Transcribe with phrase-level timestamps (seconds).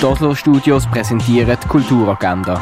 [0.00, 2.58] Die Oslo Studios präsentieren die Kulturagenda.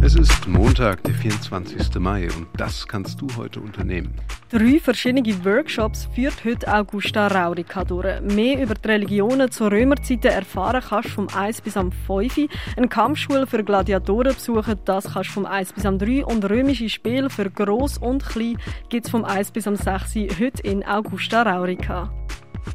[0.00, 1.96] Es ist Montag, der 24.
[1.98, 4.14] Mai und das kannst du heute unternehmen.
[4.48, 8.20] Drei verschiedene Workshops führt heute Augusta Raurica durch.
[8.20, 12.48] Mehr über die Religionen zur Römerzeiten erfahren kannst du vom 1 bis am 5.
[12.76, 16.24] Eine Kampfschule für Gladiatoren besuchen, das kannst du vom 1 bis am 3.
[16.24, 18.58] Und römische Spiele für Gross und Klein
[18.90, 20.14] gibt es vom 1 bis am 6.
[20.38, 22.12] heute in Augusta Raurica.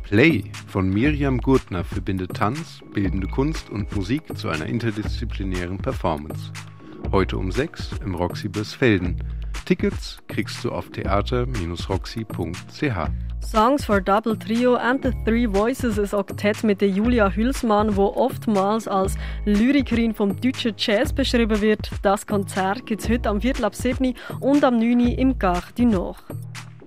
[0.03, 6.51] Play von Miriam Gurtner verbindet Tanz, bildende Kunst und Musik zu einer interdisziplinären Performance.
[7.11, 9.23] Heute um 6 im Roxy Bösfelden.
[9.65, 13.09] Tickets kriegst du auf theater-roxy.ch.
[13.41, 18.07] Songs for Double Trio and the Three Voices, ein Oktett mit der Julia Hülsmann, wo
[18.07, 19.15] oftmals als
[19.45, 21.89] Lyrikerin vom deutschen Jazz beschrieben wird.
[22.01, 25.85] Das Konzert gibt es heute am Viertel ab 7 und am 9 im Gare du
[25.85, 26.23] Nord.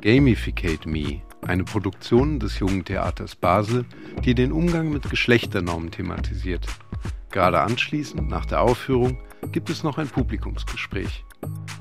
[0.01, 3.85] Gamificate Me, eine Produktion des Jungen Theaters Basel,
[4.25, 6.67] die den Umgang mit Geschlechternormen thematisiert.
[7.31, 9.19] Gerade anschließend, nach der Aufführung,
[9.53, 11.25] gibt es noch ein Publikumsgespräch.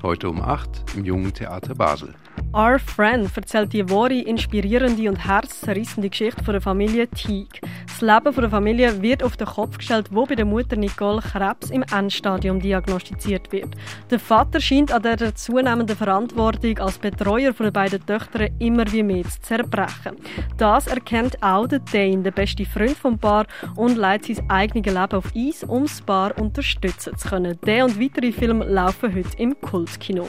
[0.02, 2.14] Heute um 8 im Jungen Theater Basel.
[2.56, 7.60] Our Friend erzählt die wahre, inspirierende und herzzerrissende Geschichte von der Familie Teague.
[7.86, 11.20] Das Leben von der Familie wird auf den Kopf gestellt, wo bei der Mutter Nicole
[11.20, 13.76] Krebs im Endstadium diagnostiziert wird.
[14.10, 19.02] Der Vater scheint an der zunehmenden Verantwortung als Betreuer von den beiden Töchtern immer wie
[19.02, 20.16] mehr zu zerbrechen.
[20.56, 25.12] Das erkennt auch der Dane, der beste Freund vom Paar, und leitet sein eigenes Leben
[25.12, 27.58] auf Eis, um das Paar unterstützen zu können.
[27.66, 30.26] Der und weitere Filme laufen heute im Kultkino.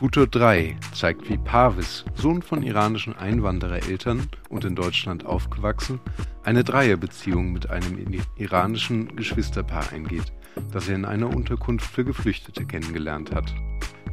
[0.00, 6.00] Futur 3 zeigt, wie Parvis, Sohn von iranischen Einwanderereltern und in Deutschland aufgewachsen,
[6.42, 10.32] eine Dreierbeziehung mit einem iranischen Geschwisterpaar eingeht,
[10.72, 13.54] das er in einer Unterkunft für Geflüchtete kennengelernt hat.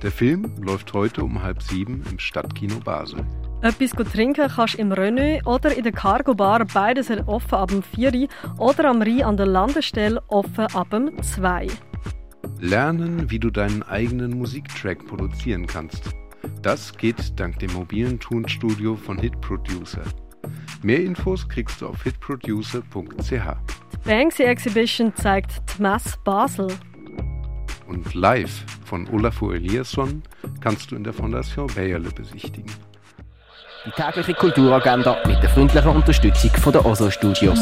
[0.02, 3.26] Der Film läuft heute um halb sieben im Stadtkino Basel.
[3.62, 6.66] Etwas trinken kannst du im Renault oder in der Cargo Bar.
[6.66, 11.68] Beides offen ab dem 4 oder am Rhein an der Landestelle offen ab dem 2
[12.60, 16.10] Lernen, wie du deinen eigenen Musiktrack produzieren kannst.
[16.62, 20.04] Das geht dank dem mobilen Tonstudio von Hit Producer.
[20.82, 23.32] Mehr Infos kriegst du auf hitproducer.ch.
[23.32, 26.68] Die Banksy Exhibition zeigt Mess Basel.
[27.88, 30.22] Und live von Olafur Eliasson
[30.60, 32.72] kannst du in der Fondation Bayerle besichtigen.
[33.86, 37.60] Die tägliche Kulturagenda mit der freundlichen Unterstützung von der Oslo Studios.